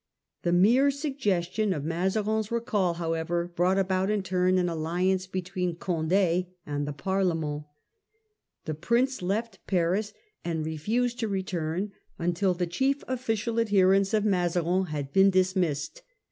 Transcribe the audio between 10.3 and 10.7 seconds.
and